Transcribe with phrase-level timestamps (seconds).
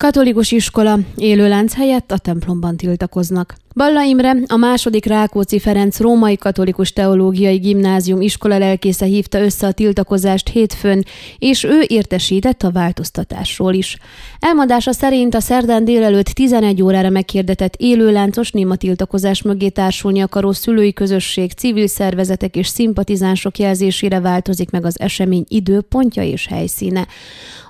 [0.00, 3.54] Katolikus iskola, élőlánc helyett a templomban tiltakoznak.
[3.74, 9.72] Balla Imre, a második Rákóczi Ferenc Római Katolikus Teológiai Gimnázium iskola lelkésze hívta össze a
[9.72, 11.04] tiltakozást hétfőn,
[11.38, 13.96] és ő értesített a változtatásról is.
[14.38, 20.92] Elmondása szerint a szerdán délelőtt 11 órára meghirdetett élőláncos néma tiltakozás mögé társulni akaró szülői
[20.92, 27.06] közösség, civil szervezetek és szimpatizánsok jelzésére változik meg az esemény időpontja és helyszíne.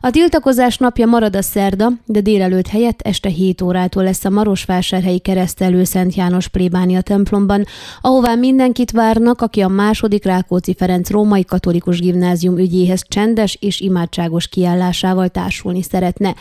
[0.01, 5.19] A tiltakozás napja marad a szerda, de délelőtt helyett este 7 órától lesz a Marosvásárhelyi
[5.19, 7.65] keresztelő Szent János plébánia templomban,
[8.01, 14.49] ahová mindenkit várnak, aki a második Rákóczi Ferenc római katolikus gimnázium ügyéhez csendes és imádságos
[14.49, 16.35] kiállásával társulni szeretne.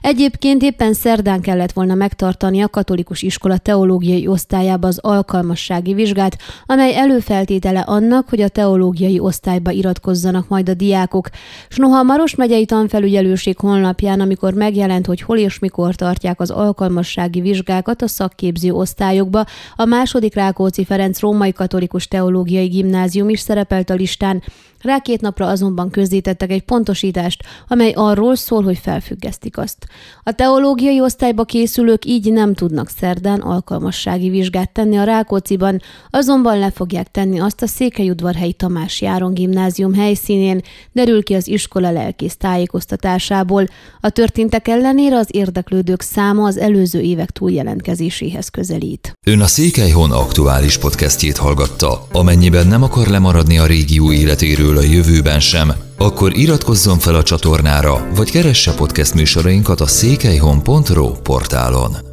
[0.00, 6.96] Egyébként éppen szerdán kellett volna megtartani a katolikus iskola teológiai osztályába az alkalmassági vizsgát, amely
[6.96, 11.28] előfeltétele annak, hogy a teológiai osztályba iratkozzanak majd a diákok.
[11.68, 16.50] S noha a Maros megyei tanfelügyelőség honlapján, amikor megjelent, hogy hol és mikor tartják az
[16.50, 19.44] alkalmassági vizsgákat a szakképző osztályokba,
[19.76, 24.42] a második Rákóczi Ferenc Római Katolikus Teológiai Gimnázium is szerepelt a listán,
[24.82, 29.86] rá két napra azonban közzétettek egy pontosítást, amely arról szól, hogy felfüggesztik azt.
[30.22, 36.70] A teológiai osztályba készülők így nem tudnak szerdán alkalmassági vizsgát tenni a Rákóciban, azonban le
[36.70, 40.60] fogják tenni azt a Székelyudvarhelyi Tamás Járon gimnázium helyszínén,
[40.92, 43.66] derül ki az iskola lelkész tájékoztatásából.
[44.00, 49.12] A történtek ellenére az érdeklődők száma az előző évek túljelentkezéséhez közelít.
[49.26, 52.06] Ön a Székelyhon aktuális podcastjét hallgatta.
[52.12, 58.08] Amennyiben nem akar lemaradni a régió életéről a jövőben sem, akkor iratkozzon fel a csatornára,
[58.14, 62.11] vagy keresse podcast műsorainkat a székelyhon.pro portálon.